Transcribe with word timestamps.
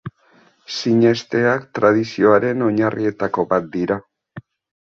Sinesteak 0.77 1.67
tradizioaren 1.79 2.65
oinarrietako 2.71 3.47
bat 3.53 3.69
dira. 3.77 4.03